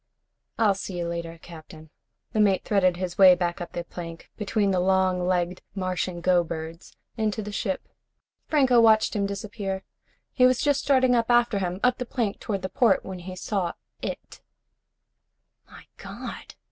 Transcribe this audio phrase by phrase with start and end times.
[0.57, 1.91] "I'll see you later, Captain."
[2.33, 6.97] The mate threaded his way up the plank, between the long legged Martian go birds,
[7.17, 7.87] into the ship.
[8.47, 9.83] Franco watched him disappear.
[10.33, 13.35] He was just starting up after him, up the plank toward the port, when he
[13.35, 14.41] saw it.
[15.69, 16.55] "My God!"